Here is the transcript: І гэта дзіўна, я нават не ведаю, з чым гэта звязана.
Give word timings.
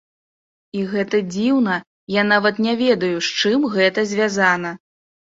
І 0.79 0.85
гэта 0.93 1.19
дзіўна, 1.33 1.77
я 2.21 2.25
нават 2.33 2.65
не 2.69 2.75
ведаю, 2.83 3.13
з 3.31 3.39
чым 3.39 3.71
гэта 3.79 4.11
звязана. 4.17 4.79